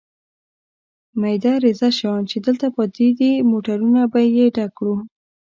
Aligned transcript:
مېده 1.19 1.53
رېزه 1.63 1.89
شیان 1.97 2.21
چې 2.31 2.37
دلته 2.45 2.67
پاتې 2.75 3.07
دي، 3.19 3.31
موټرونه 3.51 4.01
به 4.11 4.11
په 4.13 4.19
ډک 4.55 4.71
کړو. 4.77 4.95